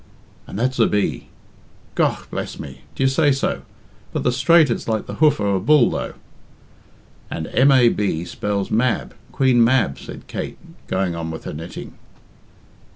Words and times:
"And 0.47 0.57
that's 0.57 0.79
a 0.79 0.87
B." 0.87 1.27
"Gough 1.93 2.27
bless 2.31 2.59
me, 2.59 2.81
d'ye 2.95 3.05
say 3.05 3.31
so? 3.31 3.61
But 4.11 4.23
the 4.23 4.31
straight 4.31 4.71
it's 4.71 4.87
like 4.87 5.05
the 5.05 5.13
hoof 5.21 5.39
of 5.39 5.45
a 5.53 5.59
bull, 5.59 5.91
though." 5.91 6.15
"And 7.29 7.45
M 7.53 7.71
A 7.71 7.87
B 7.89 8.25
spells 8.25 8.71
Mab 8.71 9.13
Queen 9.31 9.63
Mab," 9.63 9.99
said 9.99 10.25
Kate, 10.25 10.57
going 10.87 11.13
on 11.15 11.29
with 11.29 11.43
her 11.43 11.53
knitting. 11.53 11.99